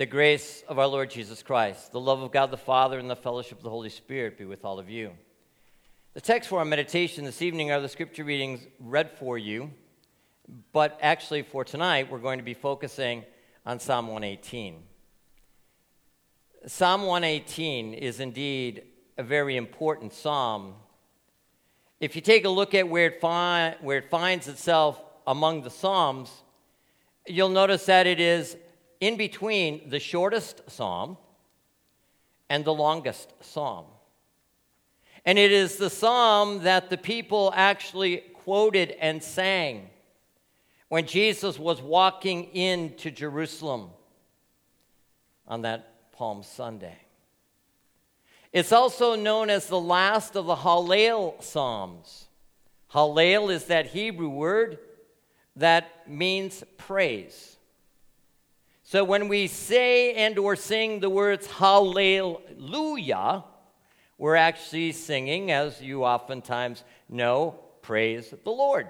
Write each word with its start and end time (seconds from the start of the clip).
The 0.00 0.06
grace 0.06 0.64
of 0.66 0.78
our 0.78 0.86
Lord 0.86 1.10
Jesus 1.10 1.42
Christ, 1.42 1.92
the 1.92 2.00
love 2.00 2.22
of 2.22 2.32
God 2.32 2.50
the 2.50 2.56
Father, 2.56 2.98
and 2.98 3.10
the 3.10 3.14
fellowship 3.14 3.58
of 3.58 3.64
the 3.64 3.68
Holy 3.68 3.90
Spirit 3.90 4.38
be 4.38 4.46
with 4.46 4.64
all 4.64 4.78
of 4.78 4.88
you. 4.88 5.12
The 6.14 6.22
text 6.22 6.48
for 6.48 6.58
our 6.58 6.64
meditation 6.64 7.26
this 7.26 7.42
evening 7.42 7.70
are 7.70 7.82
the 7.82 7.88
scripture 7.90 8.24
readings 8.24 8.66
read 8.78 9.10
for 9.18 9.36
you, 9.36 9.70
but 10.72 10.98
actually 11.02 11.42
for 11.42 11.66
tonight, 11.66 12.10
we're 12.10 12.16
going 12.16 12.38
to 12.38 12.42
be 12.42 12.54
focusing 12.54 13.26
on 13.66 13.78
Psalm 13.78 14.06
118. 14.06 14.82
Psalm 16.66 17.02
118 17.02 17.92
is 17.92 18.20
indeed 18.20 18.84
a 19.18 19.22
very 19.22 19.58
important 19.58 20.14
psalm. 20.14 20.76
If 22.00 22.16
you 22.16 22.22
take 22.22 22.46
a 22.46 22.48
look 22.48 22.74
at 22.74 22.88
where 22.88 23.08
it, 23.08 23.20
fi- 23.20 23.76
where 23.82 23.98
it 23.98 24.08
finds 24.08 24.48
itself 24.48 24.98
among 25.26 25.60
the 25.60 25.68
psalms, 25.68 26.30
you'll 27.26 27.50
notice 27.50 27.84
that 27.84 28.06
it 28.06 28.18
is 28.18 28.56
in 29.00 29.16
between 29.16 29.88
the 29.88 29.98
shortest 29.98 30.62
psalm 30.70 31.16
and 32.48 32.64
the 32.64 32.74
longest 32.74 33.32
psalm. 33.40 33.86
And 35.24 35.38
it 35.38 35.52
is 35.52 35.76
the 35.76 35.90
psalm 35.90 36.62
that 36.62 36.90
the 36.90 36.98
people 36.98 37.52
actually 37.54 38.18
quoted 38.44 38.92
and 39.00 39.22
sang 39.22 39.90
when 40.88 41.06
Jesus 41.06 41.58
was 41.58 41.80
walking 41.80 42.44
into 42.54 43.10
Jerusalem 43.10 43.90
on 45.46 45.62
that 45.62 46.12
Palm 46.12 46.42
Sunday. 46.42 46.98
It's 48.52 48.72
also 48.72 49.14
known 49.14 49.48
as 49.48 49.66
the 49.66 49.80
last 49.80 50.34
of 50.36 50.46
the 50.46 50.56
Hallel 50.56 51.42
Psalms. 51.42 52.26
Hallel 52.92 53.52
is 53.52 53.66
that 53.66 53.86
Hebrew 53.86 54.28
word 54.28 54.78
that 55.56 56.08
means 56.08 56.64
praise. 56.76 57.56
So 58.90 59.04
when 59.04 59.28
we 59.28 59.46
say 59.46 60.14
and 60.14 60.36
or 60.36 60.56
sing 60.56 60.98
the 60.98 61.08
words 61.08 61.46
hallelujah, 61.46 63.44
we're 64.18 64.34
actually 64.34 64.90
singing, 64.90 65.52
as 65.52 65.80
you 65.80 66.04
oftentimes 66.04 66.82
know, 67.08 67.60
praise 67.82 68.34
the 68.42 68.50
Lord. 68.50 68.88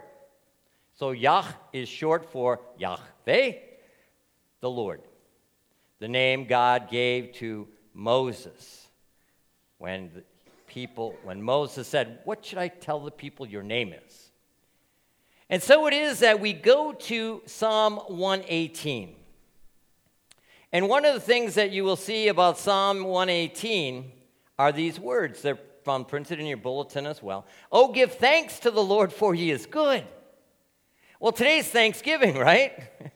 So 0.95 1.11
Yah 1.11 1.45
is 1.75 1.87
short 1.87 2.33
for 2.33 2.63
Yahweh, 2.79 3.53
the 4.63 4.71
Lord. 4.71 5.03
The 5.99 6.09
name 6.09 6.47
God 6.47 6.89
gave 6.89 7.35
to 7.35 7.69
Moses 7.93 8.87
when 9.77 10.11
the 10.15 10.23
people, 10.67 11.15
when 11.25 11.43
Moses 11.43 11.87
said, 11.87 12.21
What 12.25 12.43
should 12.43 12.57
I 12.57 12.69
tell 12.69 13.01
the 13.01 13.11
people 13.11 13.47
your 13.47 13.63
name 13.63 13.93
is? 13.93 14.31
And 15.51 15.63
so 15.63 15.87
it 15.89 15.93
is 15.93 16.21
that 16.21 16.41
we 16.41 16.55
go 16.55 16.95
to 16.95 17.43
Psalm 17.45 17.97
118. 18.09 19.17
And 20.73 20.89
one 20.89 21.05
of 21.05 21.15
the 21.15 21.21
things 21.21 21.55
that 21.55 21.73
you 21.73 21.85
will 21.85 21.97
see 21.97 22.29
about 22.29 22.59
Psalm 22.59 23.05
118 23.05 24.13
are 24.59 24.71
these 24.71 25.01
words. 25.01 25.43
They're 25.43 25.59
found 25.85 26.07
printed 26.07 26.39
in 26.39 26.47
your 26.47 26.59
bulletin 26.59 27.07
as 27.07 27.23
well. 27.23 27.47
Oh, 27.73 27.93
give 27.93 28.15
thanks 28.15 28.61
to 28.61 28.71
the 28.71 28.83
Lord, 28.83 29.13
for 29.13 29.35
he 29.35 29.51
is 29.51 29.67
good. 29.67 30.05
Well, 31.19 31.33
today's 31.33 31.67
Thanksgiving, 31.69 32.37
right? 32.37 32.73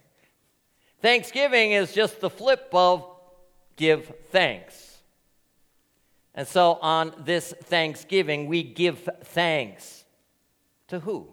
Thanksgiving 1.01 1.73
is 1.73 1.93
just 1.93 2.21
the 2.21 2.31
flip 2.31 2.69
of 2.73 3.07
give 3.77 4.13
thanks. 4.31 4.99
And 6.35 6.49
so 6.49 6.79
on 6.83 7.13
this 7.21 7.55
Thanksgiving, 7.65 8.47
we 8.47 8.63
give 8.63 9.09
thanks 9.23 10.05
to 10.89 10.99
who? 10.99 11.29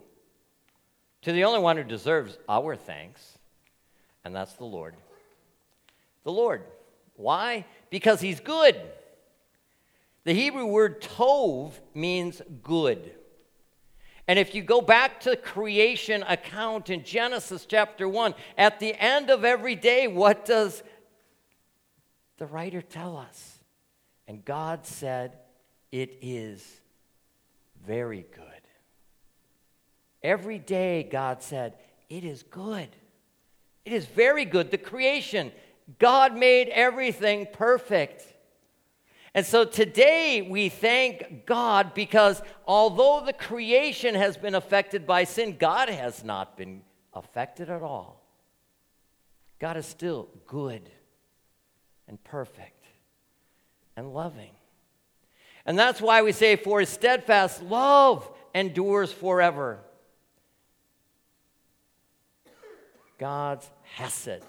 To 1.22 1.32
the 1.32 1.44
only 1.44 1.60
one 1.60 1.76
who 1.76 1.84
deserves 1.84 2.38
our 2.48 2.76
thanks, 2.76 3.38
and 4.24 4.34
that's 4.34 4.52
the 4.54 4.64
Lord 4.64 4.94
the 6.24 6.32
Lord. 6.32 6.62
Why? 7.14 7.66
Because 7.90 8.20
he's 8.20 8.40
good. 8.40 8.80
The 10.24 10.32
Hebrew 10.32 10.66
word 10.66 11.00
tov 11.00 11.72
means 11.94 12.40
good. 12.62 13.12
And 14.28 14.38
if 14.38 14.54
you 14.54 14.62
go 14.62 14.80
back 14.80 15.20
to 15.20 15.30
the 15.30 15.36
creation 15.36 16.22
account 16.22 16.90
in 16.90 17.02
Genesis 17.02 17.66
chapter 17.66 18.08
1, 18.08 18.34
at 18.56 18.78
the 18.78 18.94
end 18.94 19.30
of 19.30 19.44
every 19.44 19.74
day, 19.74 20.06
what 20.06 20.44
does 20.44 20.82
the 22.38 22.46
writer 22.46 22.80
tell 22.80 23.16
us? 23.16 23.58
And 24.28 24.44
God 24.44 24.86
said, 24.86 25.38
It 25.90 26.18
is 26.22 26.64
very 27.84 28.24
good. 28.32 28.46
Every 30.22 30.60
day, 30.60 31.02
God 31.02 31.42
said, 31.42 31.74
It 32.08 32.24
is 32.24 32.44
good. 32.44 32.88
It 33.84 33.92
is 33.92 34.06
very 34.06 34.44
good. 34.44 34.70
The 34.70 34.78
creation 34.78 35.50
God 35.98 36.36
made 36.36 36.68
everything 36.68 37.46
perfect. 37.52 38.24
And 39.34 39.46
so 39.46 39.64
today 39.64 40.46
we 40.48 40.68
thank 40.68 41.46
God 41.46 41.94
because 41.94 42.42
although 42.66 43.22
the 43.24 43.32
creation 43.32 44.14
has 44.14 44.36
been 44.36 44.54
affected 44.54 45.06
by 45.06 45.24
sin, 45.24 45.56
God 45.58 45.88
has 45.88 46.22
not 46.22 46.56
been 46.56 46.82
affected 47.14 47.70
at 47.70 47.82
all. 47.82 48.22
God 49.58 49.76
is 49.76 49.86
still 49.86 50.28
good 50.46 50.90
and 52.08 52.22
perfect 52.24 52.84
and 53.96 54.12
loving. 54.12 54.50
And 55.64 55.78
that's 55.78 56.00
why 56.00 56.22
we 56.22 56.32
say, 56.32 56.56
For 56.56 56.80
his 56.80 56.88
steadfast 56.88 57.62
love 57.62 58.28
endures 58.54 59.12
forever. 59.12 59.78
God's 63.18 63.70
Hesed 63.82 64.42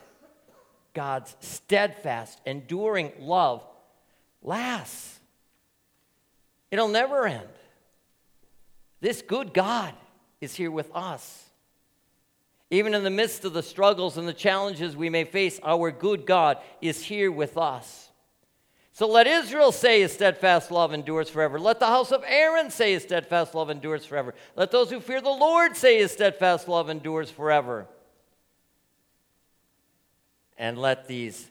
God's 0.94 1.36
steadfast, 1.40 2.40
enduring 2.46 3.12
love 3.20 3.66
lasts. 4.42 5.20
It'll 6.72 6.88
never 6.88 7.28
end. 7.28 7.48
This 9.02 9.22
good 9.22 9.54
God 9.54 9.94
is 10.40 10.56
here 10.56 10.72
with 10.72 10.90
us. 10.94 11.50
Even 12.72 12.94
in 12.94 13.04
the 13.04 13.10
midst 13.10 13.46
of 13.46 13.54
the 13.54 13.62
struggles 13.62 14.18
and 14.18 14.28
the 14.28 14.34
challenges 14.34 14.96
we 14.96 15.10
may 15.10 15.26
face, 15.26 15.60
our 15.64 15.92
good 15.92 16.26
God 16.26 16.58
is 16.82 17.04
here 17.04 17.32
with 17.32 17.58
us. 17.58 18.10
So 18.92 19.08
let 19.08 19.28
Israel 19.28 19.72
say 19.72 20.02
his 20.02 20.14
steadfast 20.14 20.72
love 20.72 20.94
endures 20.94 21.30
forever. 21.30 21.60
Let 21.60 21.80
the 21.80 21.88
house 21.88 22.12
of 22.12 22.24
Aaron 22.26 22.70
say 22.70 22.94
his 22.94 23.04
steadfast 23.04 23.56
love 23.56 23.70
endures 23.70 24.06
forever. 24.06 24.36
Let 24.56 24.72
those 24.72 24.90
who 24.90 25.00
fear 25.00 25.22
the 25.22 25.30
Lord 25.30 25.76
say 25.76 25.98
his 25.98 26.12
steadfast 26.12 26.68
love 26.68 26.90
endures 26.90 27.30
forever 27.30 27.88
and 30.58 30.78
let 30.78 31.08
these 31.08 31.50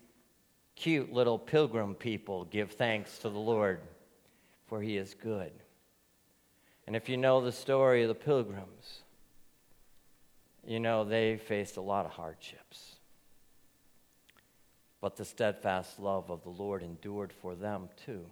cute 0.76 1.12
little 1.12 1.38
pilgrim 1.38 1.94
people 1.94 2.44
give 2.44 2.72
thanks 2.72 3.18
to 3.18 3.28
the 3.28 3.38
Lord, 3.38 3.80
for 4.66 4.80
he 4.82 4.96
is 4.96 5.14
good. 5.14 5.52
And 6.86 6.96
if 6.96 7.08
you 7.08 7.16
know 7.16 7.40
the 7.40 7.52
story 7.52 8.02
of 8.02 8.08
the 8.08 8.14
pilgrims, 8.14 9.00
you 10.66 10.80
know 10.80 11.04
they 11.04 11.36
faced 11.36 11.76
a 11.76 11.80
lot 11.80 12.06
of 12.06 12.12
hardships. 12.12 12.96
But 15.00 15.16
the 15.16 15.24
steadfast 15.24 15.98
love 15.98 16.30
of 16.30 16.44
the 16.44 16.50
Lord 16.50 16.82
endured 16.82 17.32
for 17.32 17.54
them 17.54 17.88
too. 18.04 18.24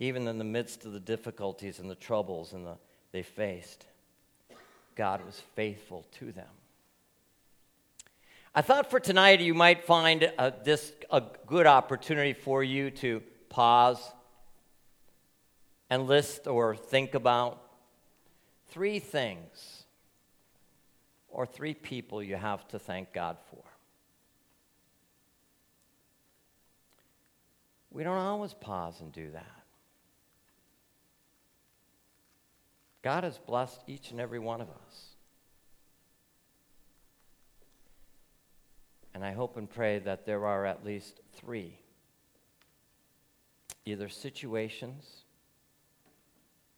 Even 0.00 0.26
in 0.26 0.38
the 0.38 0.44
midst 0.44 0.84
of 0.84 0.92
the 0.92 1.00
difficulties 1.00 1.78
and 1.78 1.88
the 1.88 1.94
troubles 1.94 2.52
and 2.52 2.66
the, 2.66 2.76
they 3.12 3.22
faced, 3.22 3.86
God 4.96 5.24
was 5.24 5.40
faithful 5.54 6.04
to 6.18 6.32
them. 6.32 6.46
I 8.56 8.62
thought 8.62 8.88
for 8.88 9.00
tonight 9.00 9.40
you 9.40 9.52
might 9.52 9.84
find 9.84 10.30
uh, 10.38 10.52
this 10.62 10.92
a 11.10 11.24
good 11.44 11.66
opportunity 11.66 12.34
for 12.34 12.62
you 12.62 12.92
to 12.92 13.20
pause 13.48 13.98
and 15.90 16.06
list 16.06 16.46
or 16.46 16.76
think 16.76 17.14
about 17.14 17.60
three 18.68 19.00
things 19.00 19.82
or 21.28 21.46
three 21.46 21.74
people 21.74 22.22
you 22.22 22.36
have 22.36 22.66
to 22.68 22.78
thank 22.78 23.12
God 23.12 23.38
for. 23.50 23.64
We 27.90 28.04
don't 28.04 28.18
always 28.18 28.54
pause 28.54 29.00
and 29.00 29.10
do 29.10 29.32
that. 29.32 29.62
God 33.02 33.24
has 33.24 33.36
blessed 33.36 33.80
each 33.88 34.12
and 34.12 34.20
every 34.20 34.38
one 34.38 34.60
of 34.60 34.68
us. 34.68 35.13
And 39.14 39.24
I 39.24 39.32
hope 39.32 39.56
and 39.56 39.70
pray 39.70 40.00
that 40.00 40.26
there 40.26 40.44
are 40.44 40.66
at 40.66 40.84
least 40.84 41.20
three 41.32 41.78
either 43.86 44.08
situations 44.08 45.24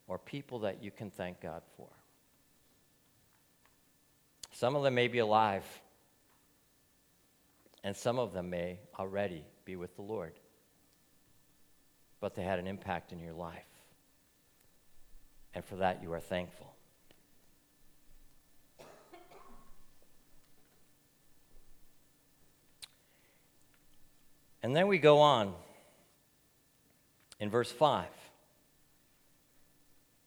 or 0.09 0.19
people 0.19 0.61
that 0.61 0.83
you 0.83 0.91
can 0.91 1.11
thank 1.11 1.41
God 1.41 1.63
for. 1.77 1.89
Some 4.53 4.75
of 4.77 4.83
them 4.83 4.95
may 4.95 5.09
be 5.09 5.19
alive, 5.19 5.65
and 7.85 7.97
some 7.97 8.19
of 8.19 8.33
them 8.33 8.51
may 8.51 8.79
already 8.99 9.45
be 9.65 9.77
with 9.77 9.95
the 9.97 10.03
Lord, 10.03 10.33
but 12.21 12.35
they 12.35 12.43
had 12.43 12.59
an 12.59 12.67
impact 12.67 13.13
in 13.13 13.21
your 13.21 13.35
life. 13.35 13.63
And 15.55 15.65
for 15.65 15.77
that, 15.77 16.03
you 16.03 16.13
are 16.13 16.21
thankful. 16.21 16.76
And 24.67 24.75
then 24.75 24.89
we 24.89 24.99
go 24.99 25.21
on 25.21 25.55
in 27.39 27.51
verse 27.51 27.71
5. 27.71 28.05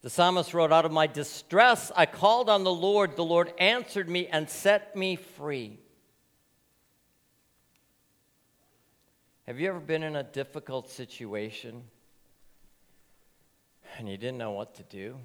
The 0.02 0.10
psalmist 0.10 0.54
wrote, 0.54 0.72
Out 0.72 0.86
of 0.86 0.94
my 0.94 1.08
distress, 1.08 1.92
I 1.94 2.06
called 2.06 2.50
on 2.50 2.64
the 2.64 2.74
Lord. 2.74 3.18
The 3.18 3.26
Lord 3.26 3.52
answered 3.58 4.08
me 4.08 4.28
and 4.28 4.50
set 4.50 4.96
me 4.96 5.18
free. 5.18 5.78
Have 9.46 9.60
you 9.60 9.68
ever 9.68 9.82
been 9.82 10.04
in 10.04 10.16
a 10.16 10.24
difficult 10.24 10.90
situation 10.90 11.84
and 13.98 14.08
you 14.08 14.16
didn't 14.16 14.38
know 14.38 14.52
what 14.52 14.74
to 14.76 14.84
do? 14.84 15.18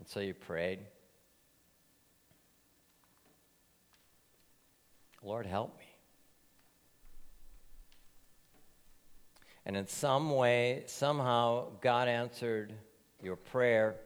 And 0.00 0.08
so 0.08 0.18
you 0.18 0.34
prayed, 0.34 0.80
Lord, 5.22 5.46
help 5.46 5.78
me. 5.78 5.89
And 9.66 9.76
in 9.76 9.86
some 9.86 10.30
way, 10.30 10.84
somehow, 10.86 11.68
God 11.80 12.08
answered 12.08 12.72
your 13.22 13.36
prayer. 13.36 13.96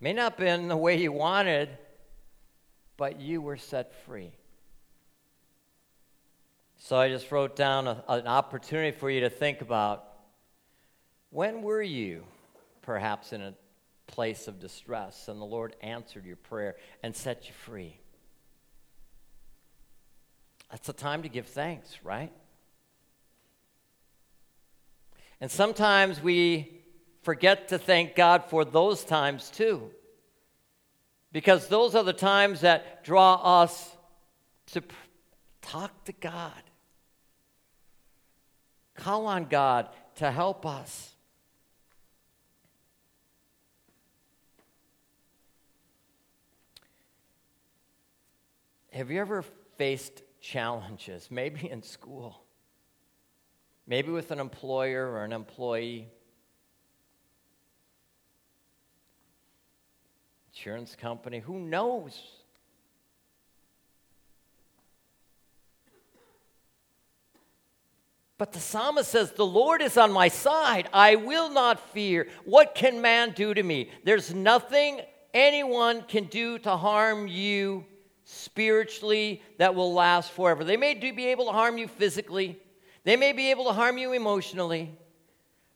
May 0.00 0.12
not 0.12 0.32
have 0.32 0.38
been 0.38 0.68
the 0.68 0.76
way 0.76 0.96
you 0.96 1.12
wanted, 1.12 1.68
but 2.96 3.20
you 3.20 3.40
were 3.40 3.56
set 3.56 3.94
free. 4.04 4.32
So 6.78 6.96
I 6.96 7.08
just 7.08 7.30
wrote 7.30 7.56
down 7.56 7.86
a, 7.86 8.02
an 8.08 8.26
opportunity 8.26 8.96
for 8.96 9.10
you 9.10 9.20
to 9.20 9.30
think 9.30 9.60
about 9.60 10.04
when 11.30 11.62
were 11.62 11.82
you 11.82 12.24
perhaps 12.82 13.32
in 13.32 13.42
a 13.42 13.54
place 14.06 14.46
of 14.48 14.60
distress 14.60 15.28
and 15.28 15.40
the 15.40 15.44
Lord 15.44 15.74
answered 15.80 16.24
your 16.24 16.36
prayer 16.36 16.76
and 17.02 17.14
set 17.14 17.48
you 17.48 17.54
free? 17.64 17.98
That's 20.70 20.88
a 20.88 20.92
time 20.92 21.22
to 21.22 21.28
give 21.28 21.46
thanks, 21.46 21.98
right? 22.02 22.32
And 25.40 25.50
sometimes 25.50 26.22
we 26.22 26.82
forget 27.22 27.68
to 27.68 27.78
thank 27.78 28.14
God 28.14 28.44
for 28.44 28.64
those 28.64 29.04
times 29.04 29.50
too. 29.50 29.90
Because 31.32 31.68
those 31.68 31.94
are 31.94 32.04
the 32.04 32.12
times 32.12 32.62
that 32.62 33.04
draw 33.04 33.34
us 33.34 33.96
to 34.68 34.82
talk 35.60 36.04
to 36.04 36.12
God. 36.12 36.62
Call 38.94 39.26
on 39.26 39.44
God 39.44 39.88
to 40.16 40.30
help 40.30 40.64
us. 40.64 41.12
Have 48.92 49.10
you 49.10 49.20
ever 49.20 49.44
faced 49.76 50.22
challenges, 50.40 51.28
maybe 51.30 51.68
in 51.70 51.82
school? 51.82 52.45
Maybe 53.86 54.10
with 54.10 54.30
an 54.30 54.40
employer 54.40 55.06
or 55.10 55.24
an 55.24 55.32
employee, 55.32 56.08
insurance 60.52 60.96
company, 60.96 61.38
who 61.38 61.58
knows? 61.58 62.20
But 68.38 68.52
the 68.52 68.60
psalmist 68.60 69.10
says, 69.10 69.32
The 69.32 69.46
Lord 69.46 69.80
is 69.80 69.96
on 69.96 70.12
my 70.12 70.28
side. 70.28 70.88
I 70.92 71.16
will 71.16 71.50
not 71.50 71.80
fear. 71.92 72.28
What 72.44 72.74
can 72.74 73.00
man 73.00 73.32
do 73.32 73.54
to 73.54 73.62
me? 73.62 73.90
There's 74.04 74.34
nothing 74.34 75.00
anyone 75.32 76.02
can 76.02 76.24
do 76.24 76.58
to 76.60 76.76
harm 76.76 77.28
you 77.28 77.84
spiritually 78.24 79.42
that 79.58 79.74
will 79.74 79.94
last 79.94 80.32
forever. 80.32 80.64
They 80.64 80.76
may 80.76 80.94
be 80.94 81.26
able 81.26 81.46
to 81.46 81.52
harm 81.52 81.78
you 81.78 81.88
physically, 81.88 82.60
they 83.06 83.14
may 83.14 83.32
be 83.32 83.52
able 83.52 83.66
to 83.66 83.72
harm 83.72 83.98
you 83.98 84.12
emotionally, 84.12 84.90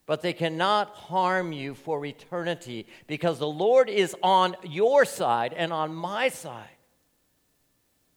but 0.05 0.21
they 0.21 0.33
cannot 0.33 0.89
harm 0.89 1.53
you 1.53 1.73
for 1.73 2.05
eternity 2.05 2.85
because 3.07 3.39
the 3.39 3.47
Lord 3.47 3.89
is 3.89 4.13
on 4.21 4.57
your 4.63 5.05
side 5.05 5.53
and 5.55 5.71
on 5.71 5.95
my 5.95 6.27
side. 6.27 6.75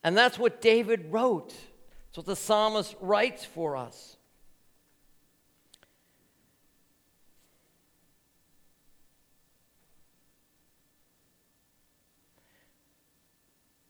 And 0.03 0.17
that's 0.17 0.37
what 0.37 0.61
David 0.61 1.13
wrote. 1.13 1.51
That's 1.51 2.17
what 2.17 2.27
the 2.27 2.35
psalmist 2.35 2.97
writes 3.01 3.45
for 3.45 3.77
us. 3.77 4.17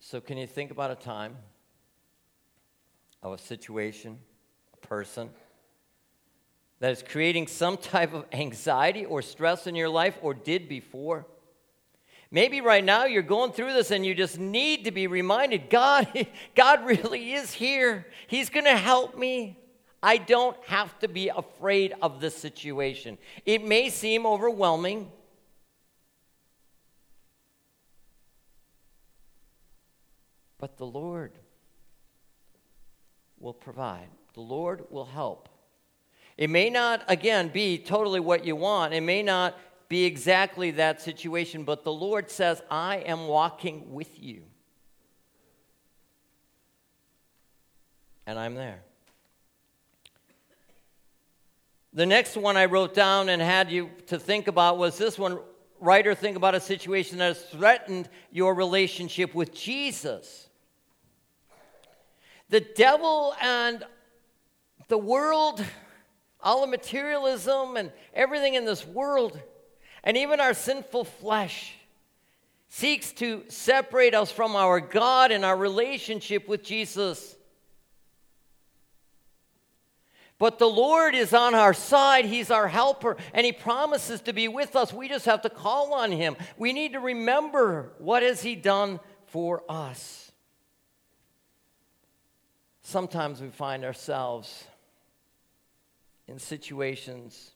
So, 0.01 0.21
can 0.21 0.37
you 0.37 0.47
think 0.47 0.71
about 0.71 0.91
a 0.91 0.97
time 0.97 1.35
of 3.23 3.33
a 3.33 3.39
situation? 3.39 4.19
Person 4.95 5.29
that 6.79 6.93
is 6.93 7.03
creating 7.03 7.49
some 7.49 7.77
type 7.77 8.15
of 8.15 8.25
anxiety 8.33 9.05
or 9.05 9.23
stress 9.23 9.67
in 9.67 9.75
your 9.75 9.89
life 9.89 10.17
or 10.23 10.35
did 10.35 10.69
before. 10.69 11.27
Maybe 12.31 12.61
right 12.61 12.85
now 12.85 13.05
you're 13.07 13.23
going 13.23 13.51
through 13.51 13.73
this 13.73 13.91
and 13.91 14.07
you 14.07 14.15
just 14.15 14.39
need 14.39 14.85
to 14.85 14.93
be 14.93 15.09
reminded 15.09 15.69
God, 15.69 16.07
God 16.55 16.87
really 16.87 17.33
is 17.33 17.53
here. 17.53 18.07
He's 18.29 18.51
going 18.51 18.67
to 18.67 18.77
help 18.77 19.19
me. 19.19 19.59
I 20.01 20.17
don't 20.17 20.57
have 20.67 20.97
to 21.01 21.09
be 21.09 21.29
afraid 21.29 21.93
of 22.01 22.21
this 22.21 22.37
situation. 22.37 23.19
It 23.45 23.67
may 23.67 23.91
seem 23.91 24.25
overwhelming. 24.25 25.11
But 30.59 30.77
the 30.77 30.87
Lord 30.87 31.33
will 33.45 33.53
provide. 33.53 34.09
The 34.35 34.41
Lord 34.41 34.85
will 34.91 35.05
help. 35.05 35.49
It 36.37 36.51
may 36.51 36.69
not, 36.69 37.03
again, 37.09 37.49
be 37.49 37.79
totally 37.79 38.21
what 38.21 38.45
you 38.45 38.57
want. 38.57 38.93
It 38.93 39.01
may 39.01 39.23
not 39.23 39.57
be 39.89 40.05
exactly 40.05 40.73
that 40.73 41.01
situation, 41.01 41.63
but 41.65 41.85
the 41.85 41.93
Lord 41.93 42.31
says, 42.31 42.61
I 42.71 42.97
am 42.99 43.29
walking 43.29 43.93
with 43.93 44.21
you. 44.21 44.43
And 48.27 48.39
I'm 48.39 48.55
there. 48.55 48.83
The 51.93 52.07
next 52.07 52.37
one 52.37 52.57
I 52.57 52.65
wrote 52.65 52.93
down 52.93 53.29
and 53.29 53.41
had 53.41 53.71
you 53.71 53.91
to 54.09 54.19
think 54.19 54.49
about 54.49 54.79
was 54.79 54.99
this 54.99 55.17
one 55.17 55.39
writer 55.79 56.15
think 56.15 56.37
about 56.37 56.57
a 56.57 56.61
situation 56.61 57.19
that 57.19 57.27
has 57.27 57.43
threatened 57.45 58.09
your 58.33 58.55
relationship 58.55 59.33
with 59.33 59.55
Jesus. 59.55 60.49
The 62.49 62.61
devil 62.61 63.35
and 63.41 63.85
the 64.89 64.99
world, 64.99 65.65
all 66.41 66.61
the 66.61 66.67
materialism 66.67 67.77
and 67.77 67.93
everything 68.13 68.55
in 68.55 68.65
this 68.65 68.87
world, 68.87 69.39
and 70.03 70.17
even 70.17 70.41
our 70.41 70.55
sinful 70.55 71.05
flesh, 71.05 71.75
seeks 72.69 73.13
to 73.13 73.45
separate 73.49 74.15
us 74.15 74.31
from 74.31 74.57
our 74.57 74.81
God 74.81 75.31
and 75.31 75.45
our 75.45 75.57
relationship 75.57 76.49
with 76.49 76.63
Jesus. 76.63 77.37
But 80.39 80.59
the 80.59 80.69
Lord 80.69 81.15
is 81.15 81.33
on 81.33 81.55
our 81.55 81.73
side. 81.73 82.25
He's 82.25 82.51
our 82.51 82.67
helper, 82.67 83.17
and 83.33 83.47
He 83.47 83.53
promises 83.53 84.21
to 84.23 84.33
be 84.33 84.49
with 84.49 84.75
us. 84.75 84.93
We 84.93 85.09
just 85.09 85.27
have 85.27 85.43
to 85.43 85.51
call 85.51 85.95
on 85.95 86.11
Him. 86.11 86.37
We 86.59 86.73
need 86.73 86.95
to 86.95 87.01
remember 87.01 87.93
what 87.99 88.23
has 88.23 88.43
He 88.43 88.57
done 88.57 88.99
for 89.27 89.63
us. 89.69 90.33
Sometimes 92.83 93.41
we 93.41 93.49
find 93.49 93.85
ourselves 93.85 94.65
in 96.27 96.39
situations 96.39 97.53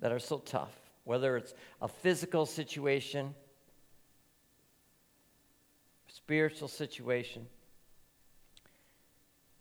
that 0.00 0.12
are 0.12 0.18
so 0.18 0.38
tough, 0.38 0.74
whether 1.04 1.36
it's 1.36 1.54
a 1.80 1.88
physical 1.88 2.46
situation, 2.46 3.34
spiritual 6.08 6.68
situation. 6.68 7.46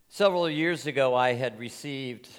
Several 0.08 0.50
years 0.50 0.88
ago, 0.88 1.14
I 1.14 1.34
had 1.34 1.60
received 1.60 2.30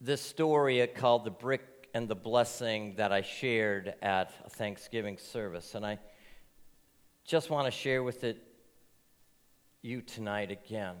this 0.00 0.20
story 0.20 0.86
called 0.86 1.24
The 1.24 1.30
Brick 1.30 1.88
and 1.94 2.08
the 2.08 2.14
Blessing 2.14 2.94
that 2.96 3.12
I 3.12 3.22
shared 3.22 3.94
at 4.02 4.32
a 4.44 4.50
Thanksgiving 4.50 5.18
service. 5.18 5.74
And 5.74 5.84
I 5.84 5.98
just 7.24 7.50
want 7.50 7.66
to 7.66 7.70
share 7.70 8.02
with 8.02 8.24
it 8.24 8.42
you 9.82 10.00
tonight 10.00 10.50
again 10.50 10.94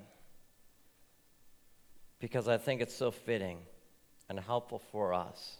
because 2.22 2.46
I 2.46 2.56
think 2.56 2.80
it's 2.80 2.94
so 2.94 3.10
fitting 3.10 3.58
and 4.28 4.38
helpful 4.38 4.80
for 4.92 5.12
us. 5.12 5.56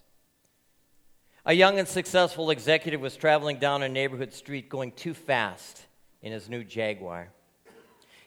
A 1.44 1.52
young 1.52 1.80
and 1.80 1.88
successful 1.88 2.50
executive 2.50 3.00
was 3.00 3.16
traveling 3.16 3.58
down 3.58 3.82
a 3.82 3.88
neighborhood 3.88 4.32
street 4.32 4.68
going 4.68 4.92
too 4.92 5.12
fast 5.12 5.84
in 6.22 6.30
his 6.30 6.48
new 6.48 6.62
Jaguar. 6.62 7.30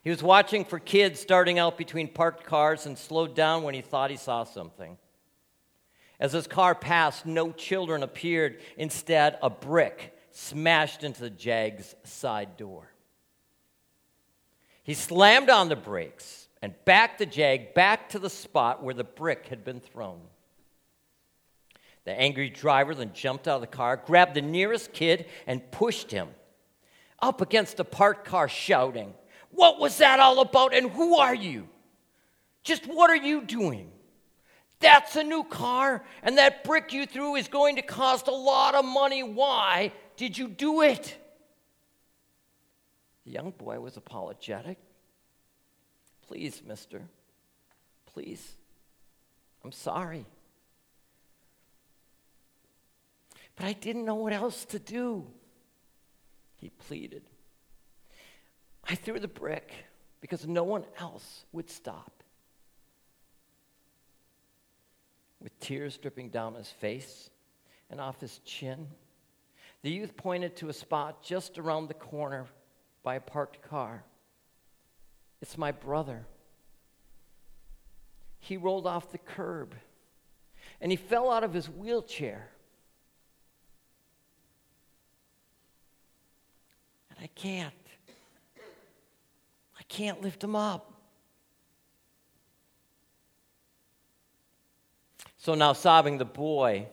He 0.03 0.09
was 0.09 0.21
watching 0.21 0.65
for 0.65 0.79
kids 0.79 1.17
starting 1.17 1.59
out 1.59 1.77
between 1.77 2.09
parked 2.09 2.43
cars 2.43 2.85
and 2.85 2.97
slowed 2.97 3.35
down 3.35 3.63
when 3.63 3.73
he 3.73 3.79
thought 3.79 4.11
he 4.11 4.17
saw 4.17 4.43
something. 4.43 4.97
As 6.19 6.33
his 6.33 6.45
car 6.45 6.75
passed, 6.75 7.25
no 7.25 7.53
children 7.53 8.03
appeared. 8.03 8.59
Instead, 8.75 9.37
a 9.41 9.49
brick 9.49 10.13
smashed 10.31 11.05
into 11.05 11.21
the 11.21 11.29
Jag's 11.29 11.95
side 12.03 12.57
door. 12.57 12.91
He 14.83 14.93
slammed 14.93 15.49
on 15.49 15.69
the 15.69 15.77
brakes 15.77 16.44
and 16.65 16.73
backed 16.83 17.19
the 17.19 17.27
Jag 17.27 17.75
back 17.75 18.09
to 18.09 18.17
the 18.17 18.27
spot 18.27 18.81
where 18.81 18.95
the 18.95 19.03
brick 19.03 19.45
had 19.49 19.63
been 19.63 19.79
thrown. 19.79 20.19
The 22.05 22.19
angry 22.19 22.49
driver 22.49 22.95
then 22.95 23.11
jumped 23.13 23.47
out 23.47 23.57
of 23.57 23.61
the 23.61 23.67
car, 23.67 23.97
grabbed 23.97 24.33
the 24.33 24.41
nearest 24.41 24.91
kid, 24.91 25.27
and 25.45 25.69
pushed 25.69 26.09
him 26.09 26.29
up 27.19 27.39
against 27.39 27.77
the 27.77 27.85
parked 27.85 28.25
car, 28.25 28.49
shouting, 28.49 29.13
What 29.51 29.79
was 29.79 29.99
that 29.99 30.19
all 30.19 30.39
about, 30.39 30.73
and 30.73 30.89
who 30.89 31.17
are 31.17 31.35
you? 31.35 31.69
Just 32.63 32.87
what 32.87 33.11
are 33.11 33.15
you 33.15 33.41
doing? 33.41 33.91
That's 34.79 35.15
a 35.15 35.23
new 35.23 35.43
car, 35.43 36.03
and 36.23 36.39
that 36.39 36.63
brick 36.63 36.91
you 36.91 37.05
threw 37.05 37.35
is 37.35 37.47
going 37.47 37.75
to 37.75 37.83
cost 37.83 38.27
a 38.27 38.33
lot 38.33 38.73
of 38.73 38.83
money. 38.83 39.21
Why 39.21 39.91
did 40.17 40.35
you 40.35 40.47
do 40.47 40.81
it? 40.81 41.15
The 43.23 43.33
young 43.33 43.51
boy 43.51 43.79
was 43.79 43.97
apologetic. 43.97 44.79
Please, 46.27 46.61
mister, 46.65 47.01
please, 48.13 48.53
I'm 49.63 49.71
sorry. 49.71 50.25
But 53.55 53.65
I 53.65 53.73
didn't 53.73 54.05
know 54.05 54.15
what 54.15 54.33
else 54.33 54.65
to 54.65 54.79
do. 54.79 55.27
He 56.57 56.69
pleaded. 56.69 57.23
I 58.83 58.95
threw 58.95 59.19
the 59.19 59.27
brick 59.27 59.71
because 60.19 60.47
no 60.47 60.63
one 60.63 60.85
else 60.99 61.45
would 61.51 61.69
stop. 61.69 62.11
With 65.41 65.57
tears 65.59 65.97
dripping 65.97 66.29
down 66.29 66.55
his 66.55 66.69
face 66.69 67.29
and 67.89 68.01
off 68.01 68.19
his 68.19 68.39
chin, 68.45 68.87
the 69.83 69.91
youth 69.91 70.17
pointed 70.17 70.55
to 70.57 70.69
a 70.69 70.73
spot 70.73 71.21
just 71.21 71.59
around 71.59 71.87
the 71.87 71.93
corner 71.93 72.47
by 73.03 73.15
a 73.15 73.21
parked 73.21 73.61
car. 73.61 74.03
It's 75.41 75.57
my 75.57 75.71
brother. 75.71 76.25
He 78.39 78.57
rolled 78.57 78.87
off 78.87 79.11
the 79.11 79.17
curb 79.17 79.75
and 80.81 80.91
he 80.91 80.95
fell 80.95 81.31
out 81.31 81.43
of 81.43 81.53
his 81.53 81.69
wheelchair. 81.69 82.49
And 87.09 87.19
I 87.23 87.27
can't. 87.27 87.73
I 89.77 89.83
can't 89.87 90.21
lift 90.21 90.43
him 90.43 90.55
up. 90.55 90.91
So 95.37 95.53
now, 95.53 95.73
sobbing, 95.73 96.17
the 96.17 96.25
boy 96.25 96.87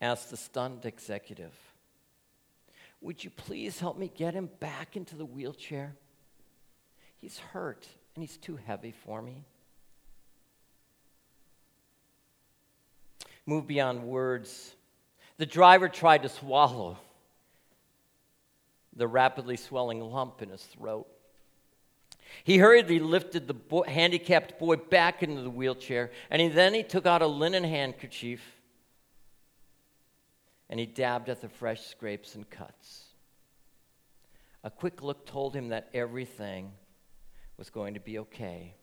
asked 0.00 0.30
the 0.30 0.36
stunned 0.36 0.86
executive, 0.86 1.52
Would 3.00 3.24
you 3.24 3.30
please 3.30 3.80
help 3.80 3.98
me 3.98 4.10
get 4.14 4.34
him 4.34 4.48
back 4.60 4.96
into 4.96 5.16
the 5.16 5.24
wheelchair? 5.24 5.96
He's 7.26 7.38
hurt 7.40 7.88
and 8.14 8.22
he's 8.22 8.36
too 8.36 8.54
heavy 8.54 8.92
for 8.92 9.20
me. 9.20 9.42
Move 13.46 13.66
beyond 13.66 14.04
words. 14.04 14.76
The 15.36 15.44
driver 15.44 15.88
tried 15.88 16.22
to 16.22 16.28
swallow 16.28 16.96
the 18.94 19.08
rapidly 19.08 19.56
swelling 19.56 20.00
lump 20.00 20.40
in 20.40 20.50
his 20.50 20.62
throat. 20.62 21.08
He 22.44 22.58
hurriedly 22.58 23.00
lifted 23.00 23.48
the 23.48 23.82
handicapped 23.88 24.60
boy 24.60 24.76
back 24.76 25.24
into 25.24 25.42
the 25.42 25.50
wheelchair, 25.50 26.12
and 26.30 26.40
he, 26.40 26.46
then 26.46 26.74
he 26.74 26.84
took 26.84 27.06
out 27.06 27.22
a 27.22 27.26
linen 27.26 27.64
handkerchief 27.64 28.40
and 30.70 30.78
he 30.78 30.86
dabbed 30.86 31.28
at 31.28 31.40
the 31.40 31.48
fresh 31.48 31.86
scrapes 31.86 32.36
and 32.36 32.48
cuts. 32.48 33.06
A 34.62 34.70
quick 34.70 35.02
look 35.02 35.26
told 35.26 35.56
him 35.56 35.70
that 35.70 35.88
everything 35.92 36.70
was 37.56 37.70
going 37.70 37.94
to 37.94 38.00
be 38.00 38.18
okay. 38.18 38.74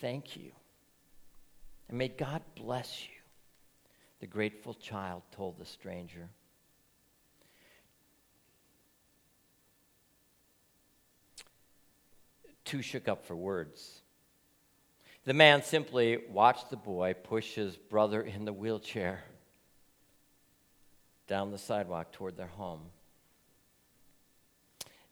Thank 0.00 0.36
you. 0.36 0.52
And 1.88 1.98
may 1.98 2.08
God 2.08 2.42
bless 2.54 3.04
you, 3.04 3.14
the 4.20 4.26
grateful 4.26 4.74
child 4.74 5.22
told 5.32 5.58
the 5.58 5.64
stranger. 5.64 6.28
Too 12.64 12.82
shook 12.82 13.08
up 13.08 13.24
for 13.24 13.34
words. 13.34 14.02
The 15.24 15.34
man 15.34 15.62
simply 15.62 16.18
watched 16.30 16.70
the 16.70 16.76
boy 16.76 17.14
push 17.14 17.54
his 17.54 17.76
brother 17.76 18.22
in 18.22 18.44
the 18.44 18.52
wheelchair 18.52 19.24
down 21.26 21.50
the 21.50 21.58
sidewalk 21.58 22.12
toward 22.12 22.36
their 22.36 22.46
home. 22.46 22.80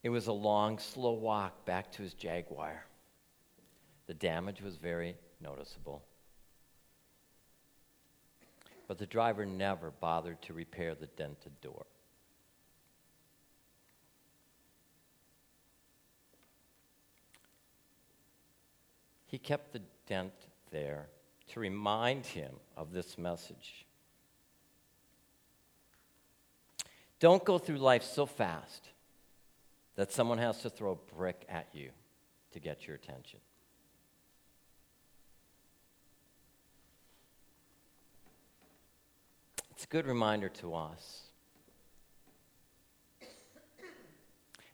It 0.07 0.11
was 0.11 0.29
a 0.29 0.33
long, 0.33 0.79
slow 0.79 1.15
walk 1.15 1.65
back 1.65 1.91
to 1.91 2.03
his 2.03 2.15
Jaguar. 2.15 2.87
The 4.07 4.15
damage 4.15 4.63
was 4.63 4.77
very 4.77 5.17
noticeable. 5.41 6.01
But 8.87 8.99
the 8.99 9.07
driver 9.07 9.45
never 9.45 9.91
bothered 9.91 10.41
to 10.43 10.53
repair 10.53 10.95
the 10.95 11.09
dented 11.09 11.61
door. 11.61 11.87
He 19.27 19.39
kept 19.39 19.73
the 19.73 19.83
dent 20.07 20.35
there 20.71 21.09
to 21.49 21.59
remind 21.59 22.27
him 22.27 22.53
of 22.77 22.93
this 22.93 23.19
message. 23.19 23.87
Don't 27.19 27.45
go 27.45 27.59
through 27.59 27.79
life 27.79 28.05
so 28.05 28.25
fast 28.25 28.91
that 29.97 30.12
someone 30.12 30.38
has 30.38 30.62
to 30.62 30.71
throw 30.71 30.93
a 30.93 31.15
brick 31.15 31.45
at 31.49 31.69
you 31.73 31.91
to 32.53 32.61
get 32.61 32.87
your 32.87 32.97
attention. 32.97 33.41
It's 39.71 39.85
a 39.85 39.88
good 39.88 40.07
reminder 40.07 40.49
to 40.49 40.75
us 40.75 41.23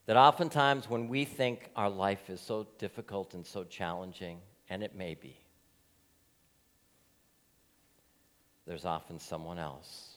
that 0.07 0.17
oftentimes 0.17 0.89
when 0.89 1.09
we 1.09 1.25
think 1.25 1.71
our 1.75 1.91
life 1.91 2.29
is 2.29 2.41
so 2.41 2.67
difficult 2.79 3.35
and 3.35 3.47
so 3.47 3.65
challenging, 3.65 4.41
and 4.69 4.83
it 4.83 4.95
may 4.95 5.15
be, 5.15 5.37
there's 8.67 8.85
often 8.85 9.19
someone 9.19 9.59
else 9.59 10.17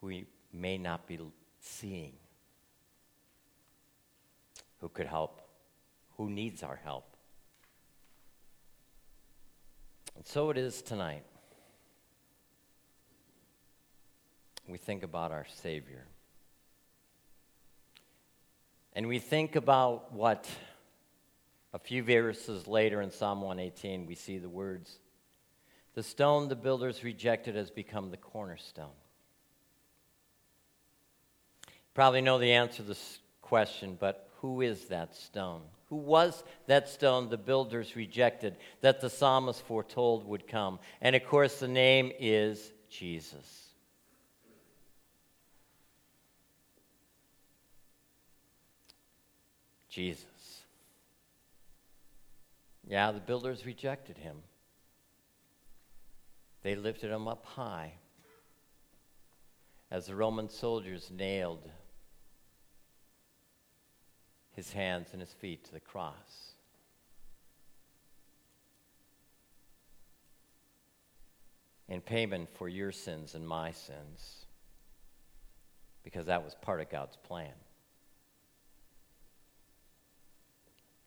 who 0.00 0.06
we 0.08 0.26
may 0.52 0.78
not 0.78 1.06
be 1.06 1.18
seeing, 1.62 2.12
who 4.80 4.88
could 4.88 5.06
help, 5.06 5.40
who 6.16 6.28
needs 6.28 6.62
our 6.62 6.78
help. 6.84 7.16
And 10.16 10.26
so 10.26 10.50
it 10.50 10.58
is 10.58 10.82
tonight. 10.82 11.24
We 14.68 14.78
think 14.78 15.02
about 15.02 15.32
our 15.32 15.46
Savior. 15.62 16.04
And 18.92 19.06
we 19.06 19.18
think 19.18 19.56
about 19.56 20.12
what 20.12 20.48
a 21.72 21.78
few 21.78 22.02
verses 22.02 22.66
later 22.66 23.00
in 23.00 23.10
Psalm 23.10 23.40
118 23.40 24.06
we 24.06 24.14
see 24.14 24.38
the 24.38 24.48
words 24.48 24.98
The 25.94 26.02
stone 26.02 26.48
the 26.48 26.56
builders 26.56 27.02
rejected 27.02 27.54
has 27.54 27.70
become 27.70 28.10
the 28.10 28.16
cornerstone. 28.16 29.01
Probably 31.94 32.20
know 32.20 32.38
the 32.38 32.52
answer 32.52 32.78
to 32.78 32.82
this 32.82 33.18
question, 33.42 33.96
but 34.00 34.30
who 34.40 34.60
is 34.60 34.86
that 34.86 35.14
stone? 35.14 35.62
Who 35.88 35.96
was 35.96 36.42
that 36.66 36.88
stone 36.88 37.28
the 37.28 37.36
builders 37.36 37.96
rejected 37.96 38.56
that 38.80 39.00
the 39.00 39.10
psalmist 39.10 39.62
foretold 39.66 40.26
would 40.26 40.48
come? 40.48 40.78
And 41.02 41.14
of 41.14 41.24
course, 41.26 41.60
the 41.60 41.68
name 41.68 42.12
is 42.18 42.72
Jesus. 42.88 43.68
Jesus. 49.90 50.24
Yeah, 52.88 53.12
the 53.12 53.20
builders 53.20 53.66
rejected 53.66 54.16
him. 54.16 54.38
They 56.62 56.74
lifted 56.74 57.10
him 57.10 57.28
up 57.28 57.44
high 57.44 57.92
as 59.90 60.06
the 60.06 60.16
Roman 60.16 60.48
soldiers 60.48 61.10
nailed 61.14 61.70
his 64.54 64.72
hands 64.72 65.08
and 65.12 65.20
his 65.20 65.32
feet 65.32 65.64
to 65.64 65.72
the 65.72 65.80
cross. 65.80 66.54
In 71.88 72.00
payment 72.00 72.48
for 72.54 72.68
your 72.68 72.92
sins 72.92 73.34
and 73.34 73.46
my 73.46 73.70
sins, 73.70 74.46
because 76.04 76.26
that 76.26 76.44
was 76.44 76.54
part 76.54 76.80
of 76.80 76.90
God's 76.90 77.16
plan. 77.16 77.52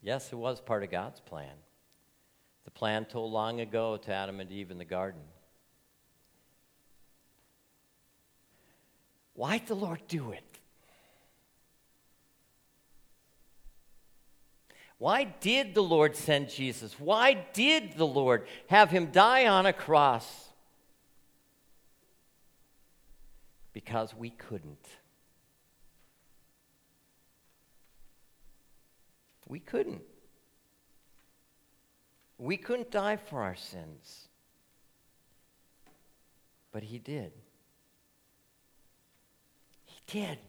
Yes, 0.02 0.32
it 0.32 0.36
was 0.36 0.62
part 0.62 0.84
of 0.84 0.92
God's 0.92 1.20
plan. 1.20 1.56
The 2.66 2.72
plan 2.72 3.06
told 3.06 3.32
long 3.32 3.62
ago 3.62 3.98
to 3.98 4.12
Adam 4.14 4.40
and 4.40 4.52
Eve 4.52 4.70
in 4.70 4.78
the 4.78 4.86
garden. 4.86 5.22
Why'd 9.34 9.68
the 9.68 9.76
Lord 9.76 10.02
do 10.08 10.32
it? 10.32 10.60
Why 15.06 15.26
did 15.26 15.76
the 15.76 15.84
Lord 15.84 16.16
send 16.16 16.50
Jesus? 16.50 17.00
Why 17.00 17.46
did 17.54 17.96
the 17.96 18.08
Lord 18.08 18.48
have 18.70 18.90
him 18.90 19.12
die 19.12 19.46
on 19.46 19.68
a 19.68 19.72
cross? 19.72 20.50
Because 23.72 24.16
we 24.16 24.32
couldn't. 24.32 24.84
We 29.48 29.60
couldn't. 29.60 30.02
We 32.40 32.58
couldn't 32.58 32.90
die 32.90 33.18
for 33.18 33.44
our 33.44 33.56
sins. 33.56 34.28
But 36.72 36.82
he 36.82 36.98
did. 36.98 37.32
He 39.86 40.00
did. 40.08 40.40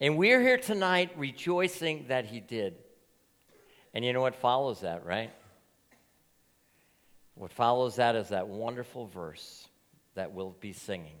And 0.00 0.16
we're 0.16 0.40
here 0.40 0.58
tonight 0.58 1.10
rejoicing 1.16 2.06
that 2.08 2.26
he 2.26 2.40
did. 2.40 2.76
And 3.92 4.04
you 4.04 4.12
know 4.12 4.20
what 4.20 4.36
follows 4.36 4.80
that, 4.82 5.04
right? 5.04 5.32
What 7.34 7.52
follows 7.52 7.96
that 7.96 8.14
is 8.14 8.28
that 8.28 8.48
wonderful 8.48 9.06
verse 9.06 9.68
that 10.14 10.32
we'll 10.32 10.56
be 10.60 10.72
singing. 10.72 11.16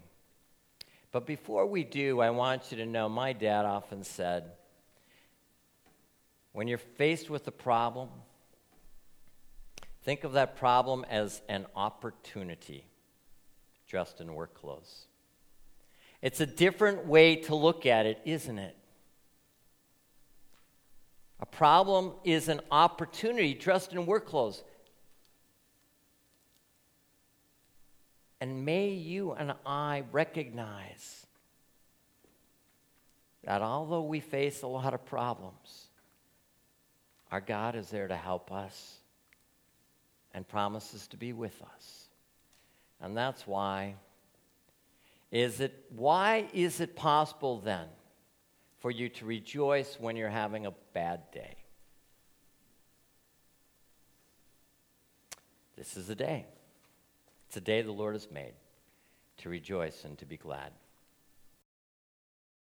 But 1.10 1.26
before 1.26 1.66
we 1.66 1.82
do, 1.82 2.20
I 2.20 2.30
want 2.30 2.70
you 2.70 2.78
to 2.78 2.86
know 2.86 3.08
my 3.08 3.32
dad 3.32 3.64
often 3.64 4.04
said, 4.04 4.52
when 6.52 6.68
you're 6.68 6.78
faced 6.78 7.30
with 7.30 7.46
a 7.48 7.52
problem, 7.52 8.08
think 10.02 10.22
of 10.22 10.32
that 10.32 10.56
problem 10.56 11.04
as 11.08 11.42
an 11.48 11.66
opportunity 11.74 12.84
dressed 13.88 14.20
in 14.20 14.34
work 14.34 14.54
clothes. 14.54 15.07
It's 16.20 16.40
a 16.40 16.46
different 16.46 17.06
way 17.06 17.36
to 17.36 17.54
look 17.54 17.86
at 17.86 18.06
it, 18.06 18.20
isn't 18.24 18.58
it? 18.58 18.76
A 21.40 21.46
problem 21.46 22.12
is 22.24 22.48
an 22.48 22.60
opportunity 22.70 23.54
dressed 23.54 23.92
in 23.92 24.04
work 24.06 24.26
clothes. 24.26 24.62
And 28.40 28.64
may 28.64 28.88
you 28.88 29.32
and 29.32 29.54
I 29.64 30.04
recognize 30.12 31.26
that 33.44 33.62
although 33.62 34.02
we 34.02 34.20
face 34.20 34.62
a 34.62 34.66
lot 34.66 34.94
of 34.94 35.04
problems, 35.06 35.86
our 37.30 37.40
God 37.40 37.76
is 37.76 37.90
there 37.90 38.08
to 38.08 38.16
help 38.16 38.50
us 38.50 38.98
and 40.34 40.46
promises 40.46 41.06
to 41.08 41.16
be 41.16 41.32
with 41.32 41.60
us. 41.62 42.08
And 43.00 43.16
that's 43.16 43.46
why 43.46 43.94
is 45.30 45.60
it 45.60 45.84
why 45.90 46.48
is 46.52 46.80
it 46.80 46.96
possible 46.96 47.60
then 47.60 47.86
for 48.78 48.90
you 48.90 49.08
to 49.08 49.26
rejoice 49.26 49.96
when 50.00 50.16
you're 50.16 50.28
having 50.28 50.66
a 50.66 50.72
bad 50.92 51.30
day? 51.32 51.56
This 55.76 55.96
is 55.96 56.10
a 56.10 56.14
day. 56.14 56.46
It's 57.46 57.56
a 57.56 57.60
day 57.60 57.82
the 57.82 57.92
Lord 57.92 58.14
has 58.14 58.30
made 58.30 58.54
to 59.38 59.48
rejoice 59.48 60.04
and 60.04 60.18
to 60.18 60.26
be 60.26 60.36
glad. 60.36 60.72